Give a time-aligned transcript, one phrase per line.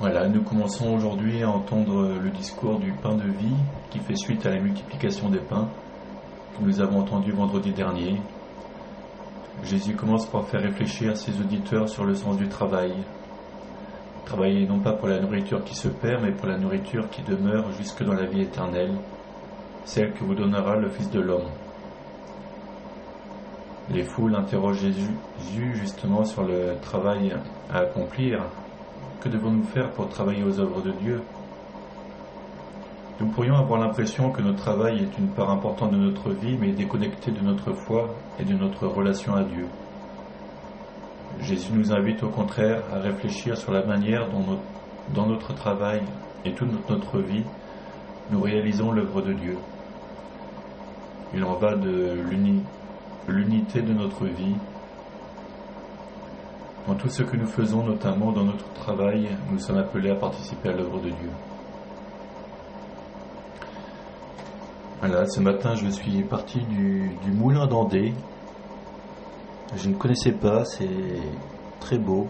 [0.00, 3.54] Voilà, nous commençons aujourd'hui à entendre le discours du pain de vie
[3.90, 5.68] qui fait suite à la multiplication des pains
[6.56, 8.18] que nous avons entendu vendredi dernier.
[9.62, 12.94] Jésus commence par faire réfléchir ses auditeurs sur le sens du travail.
[14.24, 17.70] Travailler non pas pour la nourriture qui se perd, mais pour la nourriture qui demeure
[17.72, 18.94] jusque dans la vie éternelle,
[19.84, 21.50] celle que vous donnera le Fils de l'homme.
[23.90, 27.34] Les foules interrogent Jésus justement sur le travail
[27.70, 28.46] à accomplir
[29.20, 31.22] que devons-nous faire pour travailler aux œuvres de Dieu?
[33.20, 36.72] Nous pourrions avoir l'impression que notre travail est une part importante de notre vie, mais
[36.72, 39.66] déconnecté de notre foi et de notre relation à Dieu.
[41.40, 44.58] Jésus nous invite au contraire à réfléchir sur la manière dont
[45.14, 46.00] dans notre travail
[46.44, 47.44] et toute notre vie,
[48.30, 49.56] nous réalisons l'œuvre de Dieu.
[51.34, 52.16] Il en va de
[53.28, 54.56] l'unité de notre vie
[56.86, 60.70] dans tout ce que nous faisons, notamment dans notre travail, nous sommes appelés à participer
[60.70, 61.30] à l'œuvre de Dieu.
[65.00, 68.12] Voilà, ce matin, je suis parti du, moulin d'Andé.
[69.76, 70.88] Je ne connaissais pas, c'est
[71.80, 72.26] très beau.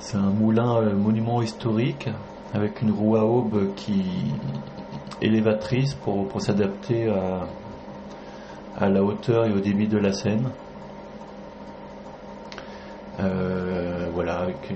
[0.00, 2.08] C'est un moulin euh, monument historique
[2.54, 4.04] avec une roue à aube qui
[5.20, 7.46] élévatrice pour, pour s'adapter à,
[8.76, 10.50] à la hauteur et au débit de la Seine.
[13.20, 14.74] Euh, voilà, avec euh,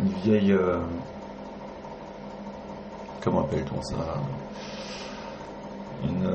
[0.00, 0.52] une vieille.
[0.52, 0.80] Euh,
[3.22, 3.96] comment appelle-t-on ça?
[6.04, 6.28] Une,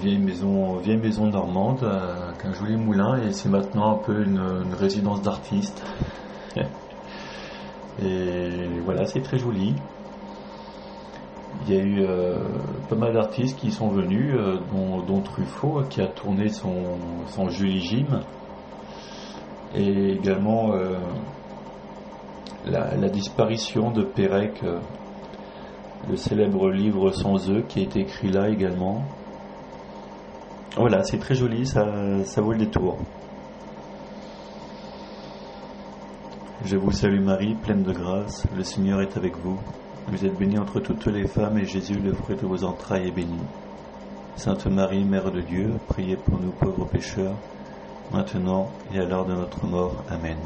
[0.00, 4.40] vieille maison, vieille maison normande avec un joli moulin et c'est maintenant un peu une,
[4.78, 5.84] résidence d'artiste.
[8.02, 9.74] et voilà, c'est très joli.
[11.66, 12.06] Il y a eu
[12.88, 14.34] pas mal d'artistes qui sont venus,
[14.72, 16.96] dont, Truffaut qui a tourné son,
[17.26, 18.20] son Julie Jim
[19.74, 20.98] et également euh,
[22.66, 24.78] la, disparition de Pérec, euh,
[26.08, 29.02] le célèbre livre sans eux qui été écrit là également.
[30.76, 32.98] Voilà, c'est très joli, ça vaut le détour.
[36.64, 39.58] Je vous salue Marie, pleine de grâce, le Seigneur est avec vous.
[40.08, 43.12] Vous êtes bénie entre toutes les femmes et Jésus, le fruit de vos entrailles, est
[43.12, 43.38] béni.
[44.36, 47.36] Sainte Marie, Mère de Dieu, priez pour nous pauvres pécheurs
[48.12, 50.04] maintenant et à l'heure de notre mort.
[50.08, 50.36] Amen.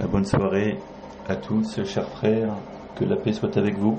[0.00, 0.82] Euh, bonne soirée
[1.28, 2.54] à tous, chers frères,
[2.94, 3.98] que la paix soit avec vous.